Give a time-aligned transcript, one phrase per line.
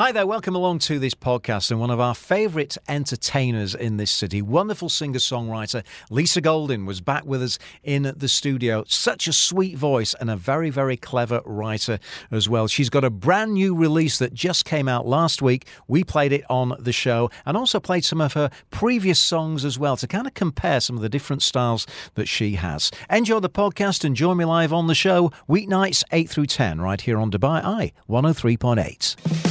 [0.00, 4.10] Hi there, welcome along to this podcast and one of our favourite entertainers in this
[4.10, 8.82] city, wonderful singer songwriter Lisa Goldin, was back with us in the studio.
[8.88, 11.98] Such a sweet voice and a very, very clever writer
[12.30, 12.66] as well.
[12.66, 15.66] She's got a brand new release that just came out last week.
[15.86, 19.78] We played it on the show and also played some of her previous songs as
[19.78, 22.90] well to kind of compare some of the different styles that she has.
[23.10, 27.02] Enjoy the podcast and join me live on the show weeknights 8 through 10 right
[27.02, 29.49] here on Dubai Eye 103.8.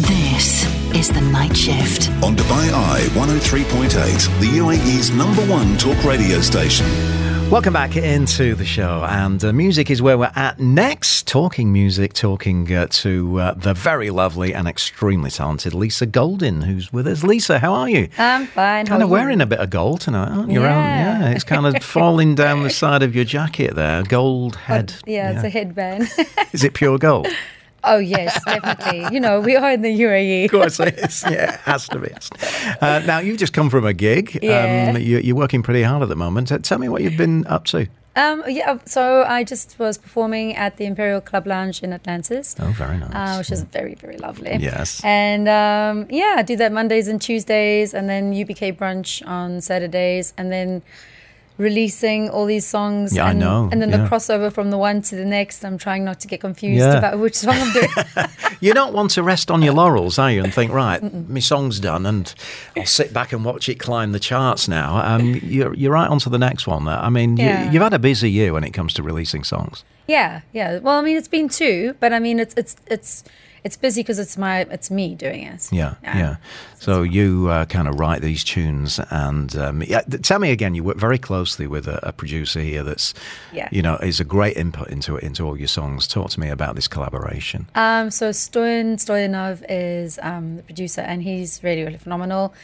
[0.00, 0.64] This
[0.94, 2.08] is the night shift.
[2.24, 6.86] On Dubai Eye 103.8, the UAE's number one talk radio station.
[7.50, 11.26] Welcome back into the show, and uh, music is where we're at next.
[11.26, 16.90] Talking music, talking uh, to uh, the very lovely and extremely talented Lisa Goldin, who's
[16.90, 17.22] with us.
[17.22, 18.08] Lisa, how are you?
[18.16, 18.86] I'm fine.
[18.86, 20.62] Kind of wearing a bit of gold tonight, aren't you?
[20.62, 21.20] Yeah.
[21.24, 24.02] yeah, it's kind of falling down the side of your jacket there.
[24.04, 24.94] Gold head.
[25.04, 26.08] yeah, it's a headband.
[26.52, 27.28] Is it pure gold?
[27.84, 29.06] Oh yes, definitely.
[29.12, 30.44] You know, we are in the UAE.
[30.46, 31.22] Of course it is.
[31.22, 32.10] Yeah, it has to be.
[32.80, 34.38] Uh, now, you've just come from a gig.
[34.42, 34.92] Yeah.
[34.94, 36.50] Um, you, are working pretty hard at the moment.
[36.52, 37.88] Uh, Tell me what you've been up to.
[38.16, 42.56] Um, yeah, so I just was performing at the Imperial Club Lounge in Atlantis.
[42.58, 43.10] Oh, very nice.
[43.14, 44.56] Uh, which is very, very lovely.
[44.56, 45.00] Yes.
[45.04, 50.34] And um, yeah, I do that Mondays and Tuesdays, and then UBK brunch on Saturdays,
[50.36, 50.82] and then
[51.60, 53.14] releasing all these songs.
[53.14, 53.98] Yeah, I and, know, And then yeah.
[53.98, 55.64] the crossover from the one to the next.
[55.64, 56.98] I'm trying not to get confused Yeah.
[56.98, 57.88] about which song I'm doing.
[58.62, 60.44] You don't want to rest on your laurels, are you?
[60.44, 61.00] And think, right,
[61.30, 62.34] my song's done, and
[62.76, 64.96] I'll sit back and watch it climb the charts now.
[65.02, 66.84] Um, you're, you're right onto the next one.
[66.84, 66.98] There.
[66.98, 67.64] I mean, Yeah.
[67.64, 69.82] you, you've had a busy year when it comes to releasing songs.
[70.06, 70.78] Yeah, yeah.
[70.78, 73.24] Well, I mean, it's been two, but I mean, it's it's it's
[73.64, 75.68] it's busy because it's my it's me doing it.
[75.72, 76.36] Yeah, yeah.
[76.78, 80.74] So you uh, kind of write these tunes, and um, yeah, th- tell me again.
[80.74, 82.82] You work very closely with a, a producer here.
[82.82, 83.12] That's,
[83.52, 83.68] Yeah.
[83.70, 86.06] you know, is a great input into it into all your songs.
[86.08, 87.66] Talk to me about this collaboration.
[87.74, 92.54] Um, so Stoyan Stoyanov is um, the producer, and he's really really phenomenal.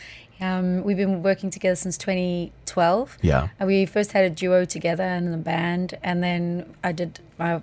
[0.40, 3.18] Um, we've been working together since 2012.
[3.22, 3.48] Yeah.
[3.58, 7.60] And we first had a duo together and a band, and then I did my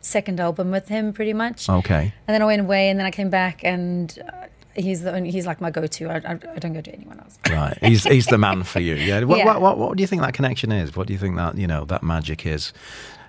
[0.00, 1.68] second album with him, pretty much.
[1.68, 2.12] Okay.
[2.26, 5.30] And then I went away, and then I came back, and uh, he's the only,
[5.30, 6.08] he's like my go-to.
[6.08, 7.38] I, I, I don't go to anyone else.
[7.50, 8.94] Right, he's he's the man for you.
[8.94, 9.24] Yeah.
[9.24, 9.44] What, Yeah.
[9.44, 10.96] What, what what do you think that connection is?
[10.96, 12.72] What do you think that you know that magic is?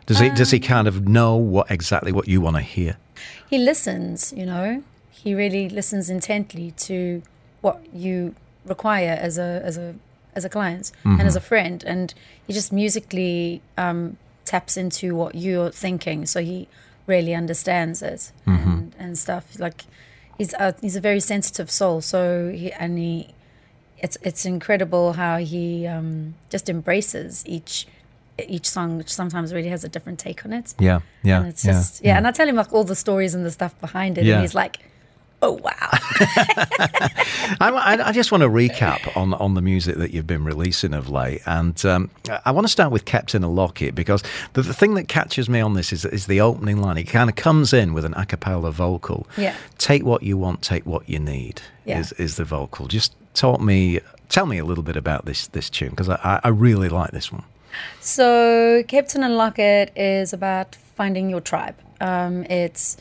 [0.05, 2.97] Does he does he kind of know what exactly what you want to hear?
[3.49, 7.21] he listens you know he really listens intently to
[7.61, 8.33] what you
[8.65, 9.93] require as a as a
[10.35, 12.13] as a client and as a friend and
[12.47, 14.17] he just musically um,
[14.51, 16.57] taps into what you're thinking so he
[17.07, 19.45] really understands it and, and stuff.
[19.65, 19.79] Like
[20.37, 22.21] he's a, he's a very sensitive soul so
[22.59, 23.13] he and he
[24.05, 27.73] it's it's incredible how he um, just embraces each
[28.55, 30.67] each song which sometimes really has a different take on it.
[30.79, 33.43] Yeah, yeah, and it's just yeah, and I tell him like all the stories and
[33.45, 34.33] the stuff behind it, Yeah.
[34.35, 34.75] and he's like,
[35.41, 35.89] "Oh wow,
[37.59, 40.93] I, I- I just want to recap on on the music that you've been releasing
[40.93, 42.09] of late, and um,
[42.45, 45.49] I want to start with Kept in a Locket" because the, the thing that catches
[45.49, 46.97] me on this is is the opening line.
[46.97, 49.27] It kind of comes in with an a cappella vocal.
[49.37, 49.55] Yeah.
[49.77, 51.61] Take what you want, take what you need.
[51.85, 51.99] Yeah.
[51.99, 52.87] Is is the vocal?
[52.87, 56.49] Just talk me, tell me a little bit about this this tune because I, I
[56.49, 57.43] really like this one.
[58.01, 61.75] So, Kept in a Locket is about finding your tribe.
[62.01, 62.97] Um, it's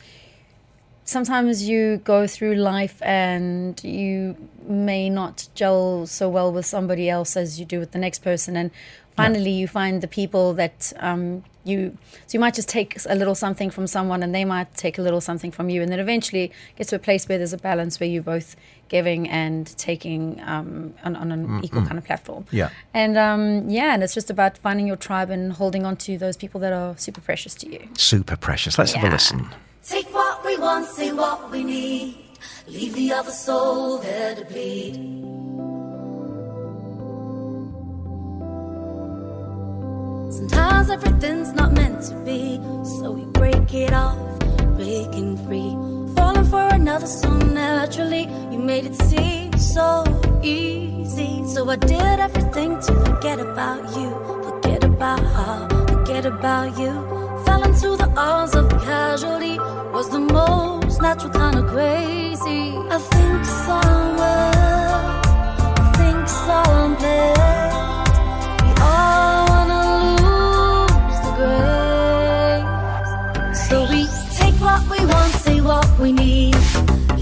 [1.11, 4.35] sometimes you go through life and you
[4.67, 8.55] may not gel so well with somebody else as you do with the next person,
[8.55, 8.71] and
[9.15, 11.97] finally you find the people that um, you.
[12.27, 15.01] So you might just take a little something from someone, and they might take a
[15.01, 17.99] little something from you, and then eventually get to a place where there's a balance
[17.99, 18.55] where you're both
[18.87, 22.45] giving and taking um, on, on an equal kind of platform.
[22.51, 22.69] Yeah.
[22.93, 26.35] And um, yeah, and it's just about finding your tribe and holding on to those
[26.37, 27.87] people that are super precious to you.
[27.97, 28.77] Super precious.
[28.77, 29.13] Let's have a Yeah.
[29.13, 29.49] listen.
[30.51, 32.17] We want, say what we need.
[32.67, 34.95] Leave the other soul there to bleed.
[40.33, 44.19] Sometimes everything's not meant to be, so we break it off,
[44.75, 45.71] breaking free.
[46.15, 50.03] Falling for another so naturally, you made it seem so
[50.43, 51.47] easy.
[51.47, 54.09] So I did everything to forget about you,
[54.43, 57.10] forget about her, forget about you.
[57.71, 59.57] Into the arms of casualty,
[59.93, 62.75] was the most natural kind of crazy.
[62.95, 65.01] I think somewhere,
[65.79, 68.09] I think someplace.
[68.61, 69.83] We all wanna
[70.19, 72.67] lose the grace.
[73.67, 74.01] So we
[74.39, 76.55] take what we want, say what we need.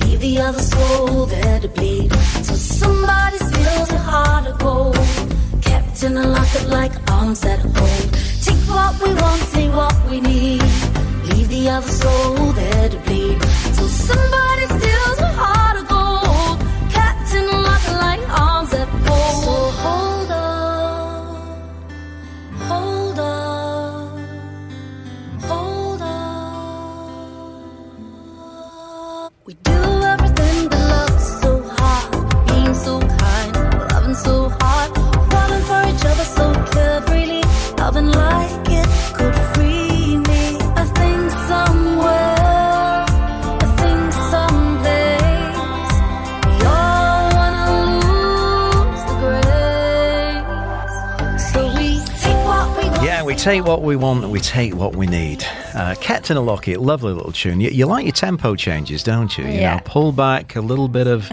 [0.01, 2.11] Leave the other soul there to bleed.
[2.47, 4.97] So somebody steals a heart of gold.
[5.61, 8.07] Kept in a locket like arms that hold.
[8.43, 8.99] Take what
[9.75, 10.61] what we need.
[11.29, 13.39] Leave the other soul there to bleed.
[13.75, 14.58] Till somebody.
[53.39, 55.45] Take what we want, we take what we need.
[55.73, 57.61] Uh, Captain Lockett, lovely little tune.
[57.61, 59.45] You, you like your tempo changes, don't you?
[59.45, 59.75] You Yeah.
[59.75, 61.31] know, pull back a little bit of,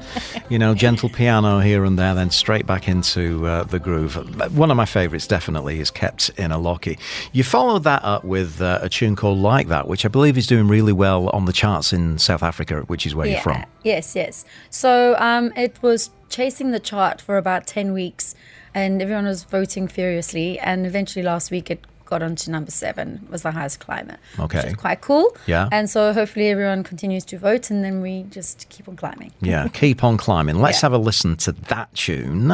[0.48, 4.14] you know, gentle piano here and there, then straight back into uh, the groove.
[4.56, 7.00] One of my favourites definitely is Kept in a Locket.
[7.32, 10.46] You followed that up with uh, a tune called Like That, which I believe is
[10.46, 13.64] doing really well on the charts in South Africa, which is where you're from.
[13.82, 14.44] Yes, yes.
[14.70, 18.36] So um, it was chasing the chart for about 10 weeks
[18.74, 20.56] and everyone was voting furiously.
[20.60, 24.16] And eventually last week it got onto number seven, was the highest climber.
[24.38, 24.58] Okay.
[24.58, 25.36] Which is quite cool.
[25.46, 25.68] Yeah.
[25.72, 29.32] And so hopefully everyone continues to vote and then we just keep on climbing.
[29.40, 30.60] Yeah, keep on climbing.
[30.60, 30.86] Let's Yeah.
[30.86, 32.50] have a listen to that tune.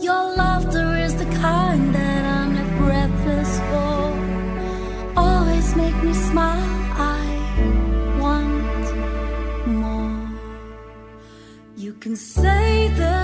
[0.00, 5.20] Your laughter is the kind that I'm left breathless for.
[5.24, 6.80] Always make me smile.
[6.96, 7.26] I
[8.18, 8.86] want
[9.66, 10.28] more.
[11.76, 13.19] You can say this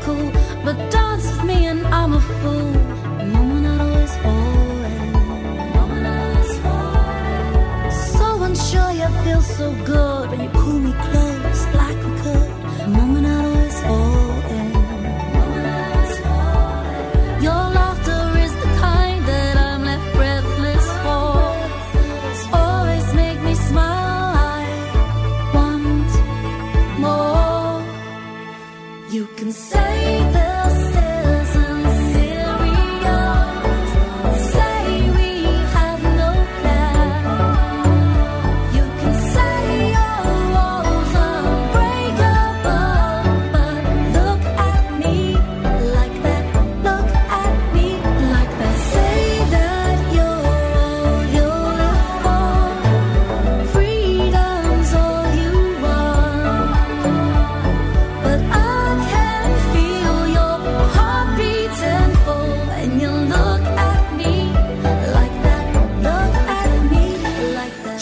[0.00, 0.30] cool,
[0.64, 2.72] but dance with me and I'm a fool.
[3.18, 4.76] The moment I'd always fall.
[5.58, 7.90] The moment I'd always fall.
[8.16, 10.07] So unsure you feel so good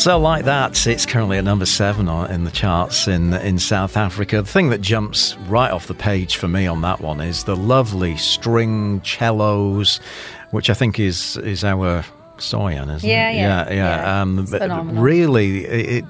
[0.07, 3.97] So, like that, it's currently at number seven on, in the charts in in South
[3.97, 4.37] Africa.
[4.41, 7.57] The thing that jumps right off the page for me on that one is the
[7.57, 9.99] lovely string cellos,
[10.53, 12.05] which I think is is our
[12.39, 13.35] Stoyan, isn't Yeah, it?
[13.37, 13.75] yeah, yeah.
[13.75, 14.23] yeah.
[14.23, 15.03] Um, It's but phenomenal.
[15.03, 16.05] really, it, it,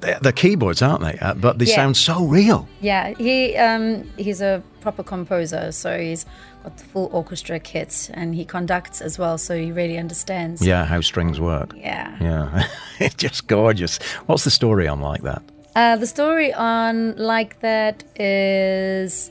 [0.00, 1.18] they're- they're keyboards, aren't they?
[1.20, 1.74] Uh, but they Yeah.
[1.76, 2.68] sound so real.
[2.80, 6.26] Yeah, he um, he's a proper composer, so he's
[6.62, 10.60] got the full orchestra kit and he conducts as well, so he really understands.
[10.66, 11.72] Yeah, how strings work.
[11.76, 12.16] Yeah.
[12.20, 12.64] Yeah,
[13.00, 13.98] it's just gorgeous.
[14.26, 15.42] What's the story on like that?
[15.76, 19.30] Uh, the story on like that is,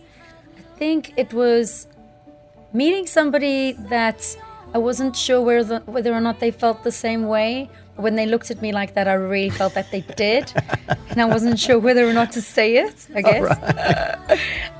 [0.58, 1.88] I think it was
[2.74, 4.38] meeting somebody that
[4.74, 7.70] I wasn't sure whether whether or not they felt the same way.
[7.98, 10.54] When they looked at me like that, I really felt that they did,
[11.10, 13.08] and I wasn't sure whether or not to say it.
[13.16, 13.46] I guess.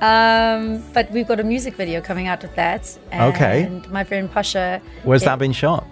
[0.00, 2.96] um, but we've got a music video coming out of that.
[3.10, 3.68] And Okay.
[3.90, 4.80] my friend Pasha.
[5.02, 5.84] Where's yeah, that been shot?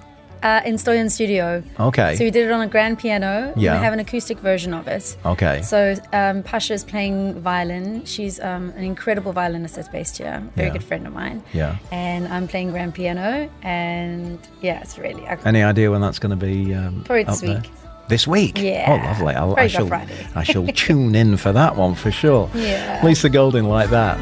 [0.47, 1.61] Uh, in Stoyan Studio.
[1.81, 2.15] Okay.
[2.15, 3.51] So we did it on a grand piano.
[3.53, 3.73] and Yeah.
[3.77, 5.17] We have an acoustic version of it.
[5.27, 5.61] Okay.
[5.63, 8.05] So um, Pasha is playing violin.
[8.05, 10.41] She's um, an incredible violinist that's based here.
[10.55, 10.73] Very Yeah.
[10.75, 11.43] good friend of mine.
[11.53, 11.79] Yeah.
[11.91, 13.51] And I'm playing grand piano.
[13.65, 17.31] And yeah, it's really I, Any idea when that's going to be um, probably up
[17.33, 17.55] this there?
[17.57, 17.71] week.
[18.09, 18.63] this week.
[18.63, 18.85] Yeah.
[18.89, 19.35] Oh, lovely.
[19.35, 19.89] I'll, I shall.
[19.89, 20.27] Friday.
[20.37, 22.49] I shall tune in for that one for sure.
[22.55, 23.01] Yeah.
[23.05, 24.17] Lisa Goldin like that.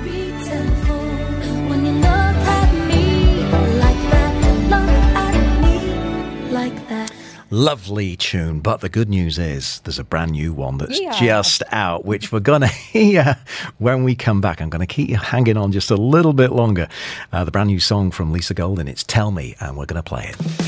[7.55, 11.13] Lovely tune, but the good news is there's a brand new one that's Yeah.
[11.13, 13.37] just out, which we're going to hear
[13.79, 14.61] when we come back.
[14.61, 16.89] I'm going to keep you hanging on just a little bit longer.
[17.33, 20.09] Uh, the brand new song from Lisa Goldin, it's Tell Me, and we're going to
[20.09, 20.64] play it.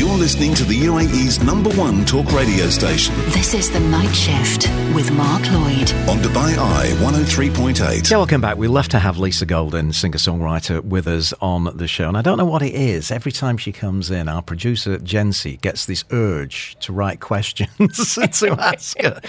[0.00, 4.66] You're listening to the UAE's number one talk radio station This is The Night Shift
[4.94, 5.92] with Mark Lloyd.
[6.08, 8.10] on Dubai Eye 103.8.
[8.10, 8.56] Yeah, welcome back.
[8.56, 12.08] We love to have Lisa Goldin, singer songwriter, with us on the show.
[12.08, 13.10] And I don't know what it is.
[13.10, 17.68] Every time she comes in, our producer, Jency, gets this urge to write questions
[18.14, 19.20] to ask her.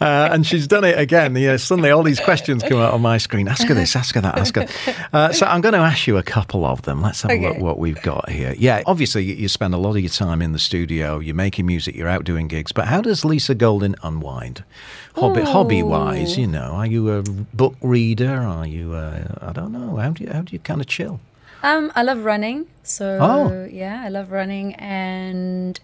[0.00, 1.36] Uh, and she's done it again.
[1.36, 3.46] You know, suddenly all these questions come out on my screen.
[3.46, 4.66] Ask her this, ask her that, ask her.
[5.12, 7.00] Uh, so I'm going to ask you a couple of them.
[7.00, 7.62] Let's have a look Okay.
[7.62, 8.54] what we've got here.
[8.58, 11.66] Yeah, obviously, you- you spend a lot of your time in the studio, you're making
[11.66, 12.72] music, you're out doing gigs.
[12.72, 14.64] But how does Lisa Goldin unwind?
[15.14, 18.36] Hobby, hobby wise, you know, are you a book reader?
[18.36, 21.20] Are you, uh, I don't know, how do you, how do you kind of chill?
[21.62, 22.66] Um, I love running.
[22.82, 23.68] So Oh.
[23.70, 25.78] yeah, I love running and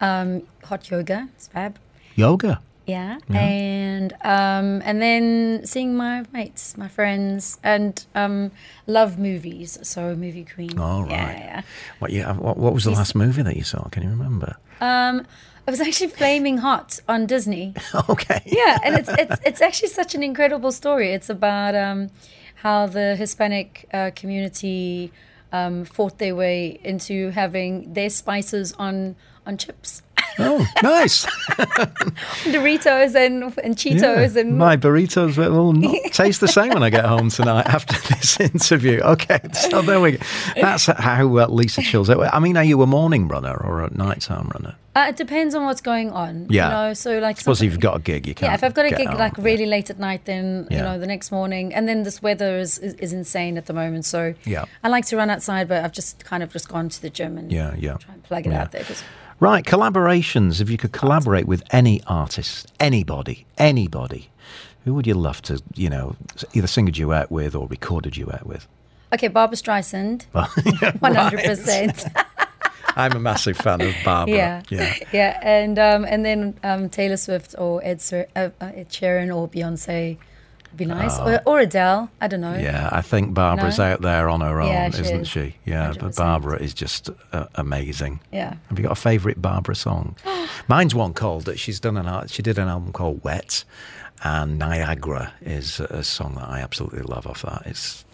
[0.00, 1.28] um, hot yoga.
[1.36, 1.78] It's fab.
[2.14, 2.60] Yoga.
[2.88, 3.18] Yeah.
[3.28, 8.50] And um, and then seeing my mates, my friends, and um,
[8.86, 9.78] love movies.
[9.82, 10.78] So movie queen.
[10.78, 11.10] All right.
[11.10, 11.62] Yeah, yeah.
[11.98, 13.88] What, yeah, what, what was the last movie that you saw?
[13.90, 14.56] Can you remember?
[14.80, 15.26] Um,
[15.66, 17.74] it was actually Flaming Hot on Disney.
[18.08, 18.40] Okay.
[18.46, 21.12] yeah, and it's it's it's actually such an incredible story.
[21.12, 22.08] It's about um,
[22.54, 25.12] how the Hispanic uh, community
[25.52, 29.16] um, fought their way into having their spices on
[29.46, 30.02] on chips,
[30.38, 31.24] Oh, nice.
[32.44, 36.90] Doritos and and Cheetos Yeah, and my burritos will not taste the same when I
[36.90, 39.00] get home tonight after this interview.
[39.00, 40.18] Okay, so there we go.
[40.56, 42.20] That's how uh, Lisa chills out.
[42.32, 44.76] I mean, are you a morning runner or a nighttime runner?
[44.96, 46.46] uh, it depends on what's going on.
[46.50, 46.66] Yeah.
[46.66, 48.50] you know, so like Suppose if you've got a gig, you can't.
[48.50, 49.44] yeah, if I've got a gig like yeah.
[49.44, 50.76] really late at night, then Yeah.
[50.78, 53.72] you know the next morning, and then this weather is, is is insane at the
[53.74, 54.04] moment.
[54.04, 54.64] So Yeah.
[54.82, 57.38] I like to run outside, but I've just kind of just gone to the gym
[57.38, 57.96] and Yeah, yeah.
[57.98, 58.62] try and plug it Yeah.
[58.62, 58.84] out there.
[58.84, 59.02] 'cause-
[59.40, 60.60] Right, collaborations.
[60.60, 64.30] If you could collaborate with any artist, anybody, anybody,
[64.84, 66.16] who would you love to, you know,
[66.54, 68.66] either sing a duet with or record a duet with?
[69.12, 70.24] Okay, Barbra Streisand,
[71.00, 72.04] one hundred percent.
[72.96, 74.34] I'm a massive fan of Barbara.
[74.34, 74.94] Yeah, yeah.
[75.12, 79.34] yeah, and um, and then um, Taylor Swift or Ed, Ser- uh, uh, Ed Sheeran
[79.34, 80.16] or Beyonce
[80.76, 82.10] be nice, or, or Adele.
[82.20, 82.54] I don't know.
[82.56, 83.84] Yeah, I think Barbra's No?
[83.84, 85.28] out there on her own, Yeah, she isn't is.
[85.28, 85.56] she?
[85.64, 86.16] Yeah, but 100%.
[86.16, 88.20] Barbra is just uh, amazing.
[88.32, 88.54] Yeah.
[88.68, 90.14] Have you got a favourite Barbra song?
[90.68, 92.30] Mine's one called that she's done an art.
[92.30, 93.64] She did an album called Wet,
[94.22, 97.62] and Niagara is a, a song that I absolutely love off that.
[97.66, 98.04] It's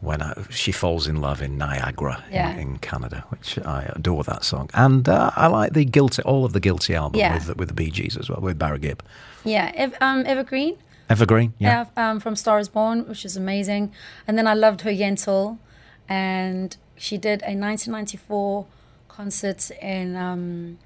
[0.00, 2.52] when I, she falls in love in Niagara Yeah.
[2.52, 4.70] in, in Canada, which I adore that song.
[4.74, 7.34] And uh, I like the guilty, all of the guilty album Yeah.
[7.34, 9.02] with with the Bee Gees as well, with Barry Gibb.
[9.44, 9.72] yeah.
[9.74, 10.76] Ev- um, Evergreen.
[11.08, 11.86] Evergreen, yeah.
[11.96, 13.92] Yeah, um, from Star is Born, which is amazing.
[14.26, 15.58] And then I loved her Yentl,
[16.08, 18.66] and she did a 1994
[19.08, 20.78] concert in um,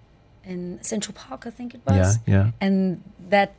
[0.45, 2.19] in Central Park, I think it was.
[2.27, 2.51] Yeah, yeah.
[2.61, 3.55] And that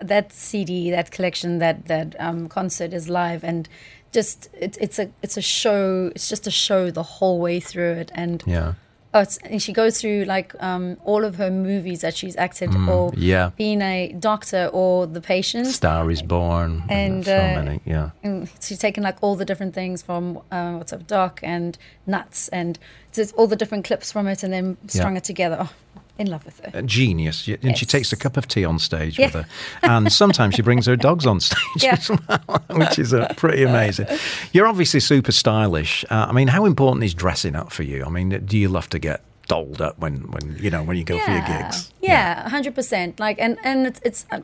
[0.00, 3.68] that CD, that collection, that that um, concert is live, and
[4.12, 6.10] just it, it's a it's a show.
[6.14, 8.74] It's just a show the whole way through it, and yeah.
[9.14, 13.10] Oh, and she goes through like um, all of her movies that she's acted, or
[13.10, 13.50] Mm, yeah.
[13.56, 15.66] being a doctor or the patient.
[15.68, 16.82] Star is Born.
[16.90, 18.10] And, so uh, many, yeah.
[18.22, 22.48] And she's taken like all the different things from uh, What's Up Doc and Nuts
[22.48, 22.78] and
[23.12, 25.56] just all the different clips from it and then strung it together.
[25.60, 25.72] Oh,
[26.18, 26.70] in love with her.
[26.74, 27.48] A genius.
[27.62, 29.26] And she takes a cup of tea on stage Yeah.
[29.26, 29.46] with her.
[29.82, 31.92] And sometimes she brings her dogs on stage Yeah.
[31.98, 34.06] as well, which is uh, pretty amazing.
[34.52, 36.04] You're obviously super stylish.
[36.10, 38.04] Uh, I mean, how important is dressing up for you?
[38.04, 41.04] I mean, do you love to get dolled up when, when you know, when you
[41.04, 41.92] go for your gigs?
[42.00, 43.18] Yeah, hundred percent.
[43.18, 44.40] Like, and and it's it's uh,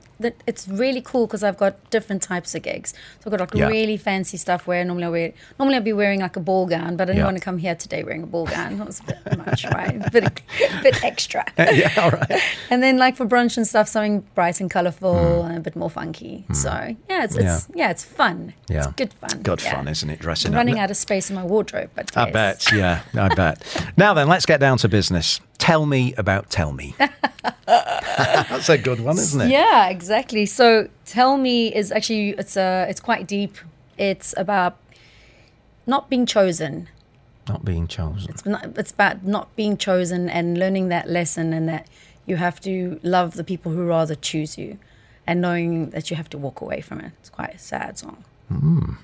[0.47, 2.93] it's really cool because I've got different types of gigs.
[3.21, 3.69] So I've got like Yeah.
[3.69, 6.97] really fancy stuff where normally I wear normally I'd be wearing like a ball gown,
[6.97, 7.25] but I didn't Yeah.
[7.27, 8.79] want to come here today wearing a ball gown.
[8.79, 10.05] That was a bit much, right?
[10.05, 11.45] A bit a bit extra.
[11.59, 12.41] yeah, all right.
[12.71, 15.91] And then like for brunch and stuff, something bright and colourful and a bit more
[15.91, 16.45] funky.
[16.53, 18.55] So yeah, it's it's yeah, it's fun.
[18.69, 18.79] Yeah.
[18.79, 19.43] It's good fun.
[19.43, 19.75] Good yeah.
[19.75, 20.19] fun, isn't it?
[20.19, 20.61] Dressing I'm up.
[20.61, 22.33] running out of space in my wardrobe, but I yes.
[22.33, 23.63] bet, yeah, I bet.
[23.97, 25.41] Now then, let's get down to business.
[25.59, 26.95] Tell me about Tell Me.
[27.67, 29.51] That's a good one, isn't it?
[29.51, 30.47] Yeah, exactly.
[30.47, 33.55] So tell me is actually it's uh it's quite deep.
[33.99, 34.77] It's about
[35.87, 36.89] not being chosen.
[37.49, 38.31] Not being chosen.
[38.31, 41.85] It's not, it's about not being chosen and learning that lesson and that
[42.29, 44.79] you have to love the people who rather choose you
[45.27, 47.13] and knowing that you have to walk away from it.
[47.21, 48.19] It's quite a sad song.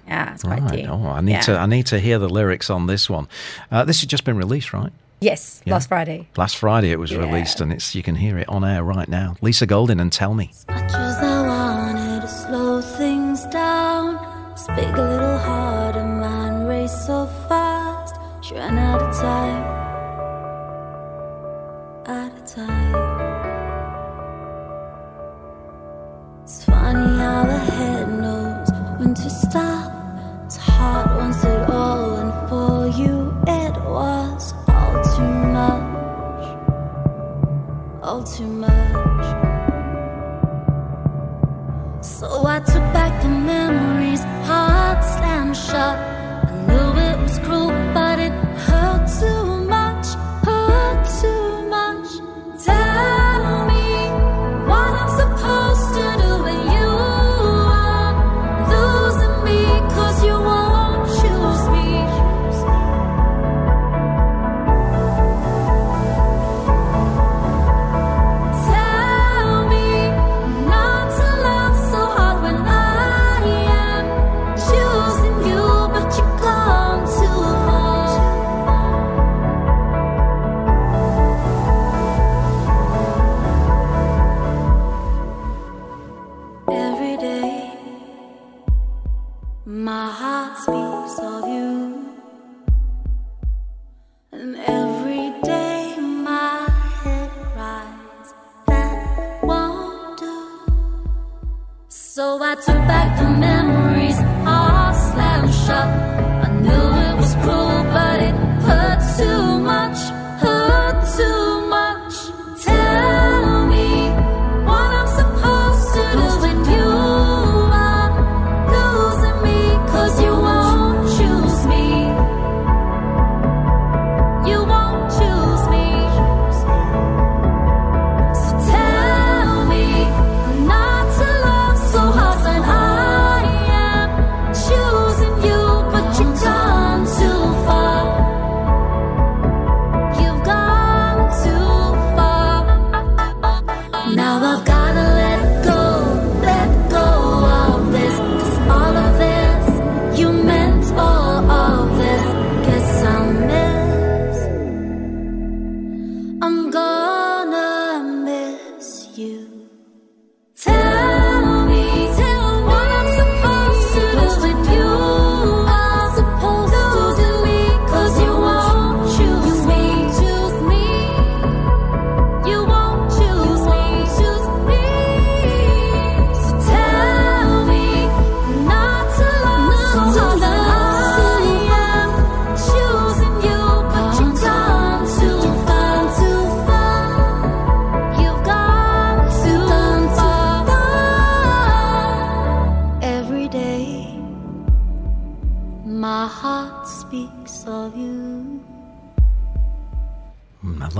[0.06, 0.76] Yeah, it's quite Right.
[0.76, 0.88] deep.
[0.88, 1.40] Oh, I need Yeah.
[1.48, 1.52] to.
[1.58, 3.26] I need to hear the lyrics on this one.
[3.72, 4.92] Uh, this has just been released, right?
[5.20, 5.74] Yes, Yeah.
[5.74, 6.28] last Friday.
[6.36, 7.18] Last Friday it was Yeah.
[7.18, 9.36] released, and it's you can hear it on air right now.
[9.42, 10.50] Lisa Goldin and Tell Me.
[10.68, 14.18] Much as I wanted to slow things down,
[14.56, 18.14] speak a little harder, mind race so fast.
[18.40, 19.59] She ran out of time,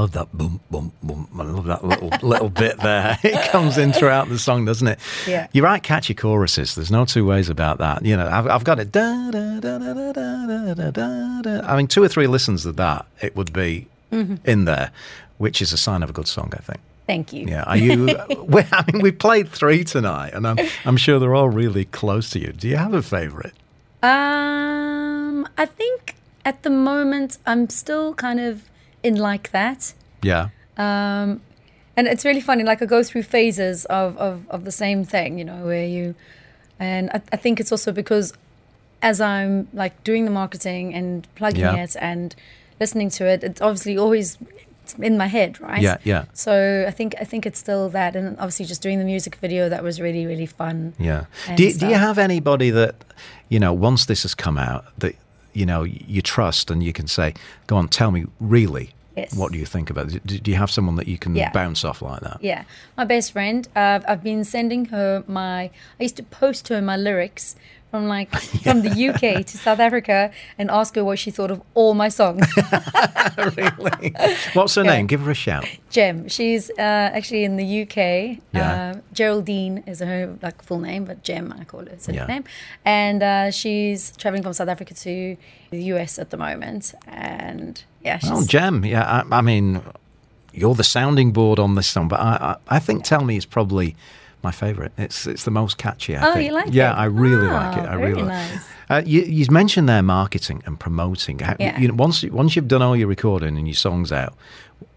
[0.00, 1.28] love that boom, boom, boom.
[1.38, 3.18] I love that little little bit there.
[3.30, 4.98] It comes in throughout the song, doesn't it?
[5.26, 5.46] Yeah.
[5.52, 6.74] You write catchy choruses.
[6.74, 8.04] There's no two ways about that.
[8.04, 8.90] You know, I've, I've got it.
[8.90, 11.60] Da, da, da, da, da, da, da, da, da.
[11.66, 14.90] I mean, two or three listens of that, it would be in there,
[15.38, 16.80] which is a sign of a good song, I think.
[17.06, 17.46] Thank you.
[17.46, 17.64] Yeah.
[17.64, 18.06] Are you?
[18.44, 22.30] we, I mean, we played three tonight, and I'm I'm sure they're all really close
[22.30, 22.52] to you.
[22.52, 23.52] Do you have a favourite?
[24.02, 28.69] Um, I think at the moment I'm still kind of
[29.02, 29.92] in like that.
[30.22, 30.48] Yeah.
[30.76, 31.40] Um,
[31.96, 32.64] and it's really funny.
[32.64, 36.14] Like I go through phases of, of, of the same thing, you know, where you,
[36.78, 38.32] and I, I think it's also because
[39.02, 41.82] as I'm like doing the marketing and plugging Yeah.
[41.84, 42.34] it and
[42.78, 44.38] listening to it, it's obviously always
[44.98, 45.80] in my head, right?
[45.82, 46.24] Yeah, yeah.
[46.32, 49.68] So I think I think it's still that, and obviously just doing the music video
[49.68, 50.94] that was really really fun.
[50.98, 51.26] Yeah.
[51.54, 52.96] Do you, do you have anybody that,
[53.48, 55.14] you know, once this has come out, that,
[55.52, 57.34] you know, you trust and you can say,
[57.66, 59.34] go on, tell me really, Yes.
[59.36, 60.24] what do you think about it?
[60.24, 61.50] Do, you have someone that you can Yeah.
[61.50, 62.38] bounce off like that?
[62.40, 62.62] Yeah,
[62.96, 63.66] my best friend.
[63.74, 65.62] Uh, I've been sending her my.
[65.98, 67.56] I used to post her my lyrics
[67.90, 68.30] from like
[68.62, 72.08] from the UK to South Africa and ask her what she thought of all my
[72.08, 72.46] songs.
[73.38, 74.14] really?
[74.52, 74.92] What's her Yeah.
[74.96, 75.06] name?
[75.06, 75.66] Give her a shout.
[75.90, 76.28] Jem.
[76.28, 78.38] She's uh, actually in the UK.
[78.52, 78.92] Yeah.
[78.94, 82.20] Uh, Geraldine is her like full name, but Jem I call her a Yeah.
[82.20, 82.44] nickname.
[82.84, 85.36] And uh, she's traveling from South Africa to
[85.70, 86.94] the US at the moment.
[87.06, 88.84] And yeah, she's Oh, Jem.
[88.84, 89.82] Yeah, I, I mean,
[90.52, 93.46] you're the sounding board on this song, but I, I, I think Tell Me is
[93.46, 93.94] probably
[94.42, 94.92] my favourite.
[94.98, 96.16] It's it's the most catchy.
[96.16, 96.46] I Oh, think.
[96.46, 96.96] you like yeah, it?
[96.96, 97.88] I really Ah, like it.
[97.88, 98.26] I really like.
[98.50, 98.64] nice.
[98.90, 101.38] Uh, you, you mentioned there marketing and promoting.
[101.40, 101.78] Yeah.
[101.78, 104.34] you know, once once you've done all your recording and your songs out,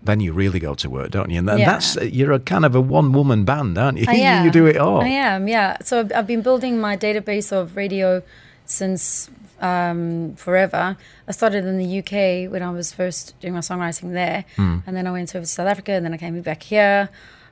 [0.02, 1.38] then you really go to work, don't you?
[1.40, 1.66] And, Yeah.
[1.72, 4.06] that's you're a kind of a one woman band, aren't you?
[4.08, 4.46] I am.
[4.46, 5.02] you do it all.
[5.02, 5.78] I am, yeah.
[5.84, 8.24] So I've, I've been building my database of radio
[8.66, 9.30] since
[9.62, 10.98] um, forever.
[11.28, 14.78] I started in the UK when I was first doing my songwriting there, Hmm.
[14.88, 17.10] and then I went over to South Africa, and then I came back here.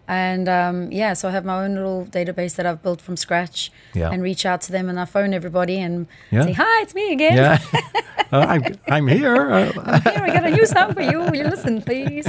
[0.08, 3.72] And um, yeah, so I have my own little database that I've built from scratch
[3.94, 4.10] Yeah.
[4.12, 6.44] and reach out to them and I phone everybody and Yeah.
[6.44, 7.38] say, Hi, it's me again.
[7.38, 7.58] Yeah,
[8.34, 9.52] Uh, I'm, I'm here.
[9.52, 11.20] Uh, Here, I got a new song for you.
[11.20, 12.26] Will you listen, please?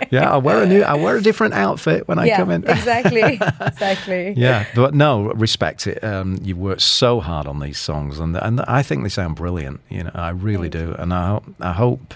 [0.10, 2.64] yeah, I wear a new, I wear a different outfit when I yeah, come in.
[2.68, 3.38] exactly.
[3.60, 4.34] Exactly.
[4.36, 6.02] Yeah, but no, respect it.
[6.02, 9.80] Um, you worked so hard on these songs, and and I think they sound brilliant.
[9.90, 12.14] You know, I really do, and I I hope.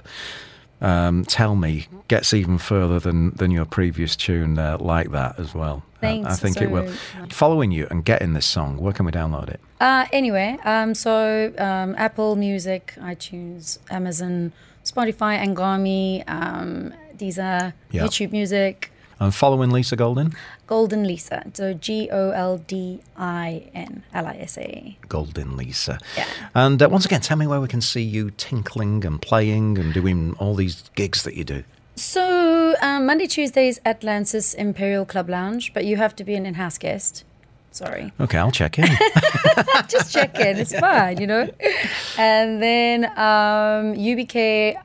[0.84, 5.54] Um, tell me gets even further than than your previous tune uh, like that as
[5.54, 5.82] well.
[6.00, 6.26] Thanks.
[6.28, 6.86] Uh, I think it will.
[6.88, 7.32] so much.
[7.32, 9.60] Following you and getting this song, where can we download it?
[9.80, 14.52] Uh, anyway, um, so um, Apple Music, iTunes, Amazon,
[14.84, 18.02] Spotify, Anghami, um, these are Yeah.
[18.04, 18.92] YouTube Music,
[19.24, 20.34] And following Lisa Goldin,
[20.68, 21.42] Goldin Lisa.
[21.54, 24.98] So G O L D I N L I S A.
[25.08, 25.98] Goldin Lisa.
[26.14, 26.26] Yeah.
[26.54, 29.94] And uh, once again, tell me where we can see you tinkling and playing and
[29.94, 31.64] doing all these gigs that you do.
[31.96, 36.76] So um, Monday, Tuesdays, Atlantis Imperial Club Lounge, but you have to be an in-house
[36.76, 37.24] guest.
[37.70, 38.12] Sorry.
[38.20, 38.86] Okay, I'll check in.
[39.88, 40.58] just check in.
[40.58, 41.48] It's fine, you know.
[42.18, 44.76] And then um, UBK,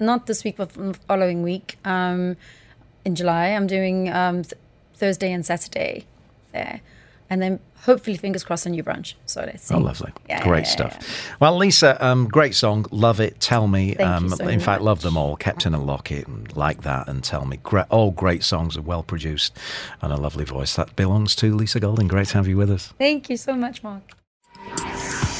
[0.00, 2.36] not this week, but the following week, um,
[3.06, 4.54] in July, I'm doing um, th-
[4.94, 6.06] Thursday and Saturday
[6.52, 6.80] there,
[7.30, 9.14] and then hopefully, fingers crossed, a new brunch.
[9.26, 9.74] So let's see.
[9.74, 10.12] Oh, lovely.
[10.28, 10.96] Yeah, great yeah, stuff.
[11.00, 12.84] yeah, Well, Lisa, um, great song.
[12.90, 13.38] Love it.
[13.38, 13.96] Tell me.
[13.96, 15.36] Um, so in fact, love them all.
[15.36, 17.58] Kept in a Locket, and like that, and tell me.
[17.62, 19.56] Great, all great songs are well produced
[20.02, 20.74] and a lovely voice.
[20.74, 22.08] That belongs to Lisa Goldin.
[22.08, 22.92] Great to have you with us.
[22.98, 24.02] Thank you so much, Mark.